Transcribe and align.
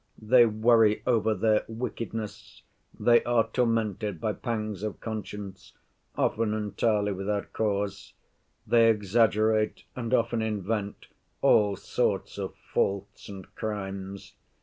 They 0.19 0.47
worry 0.47 1.03
over 1.05 1.35
their 1.35 1.63
'wickedness,' 1.67 2.63
they 2.99 3.23
are 3.23 3.47
tormented 3.49 4.19
by 4.19 4.33
pangs 4.33 4.81
of 4.81 4.99
conscience, 4.99 5.73
often 6.15 6.55
entirely 6.55 7.11
without 7.11 7.53
cause; 7.53 8.13
they 8.65 8.89
exaggerate 8.89 9.83
and 9.95 10.11
often 10.11 10.41
invent 10.41 11.05
all 11.43 11.75
sorts 11.75 12.39
of 12.39 12.55
faults 12.73 13.29
and 13.29 13.53
crimes. 13.53 14.33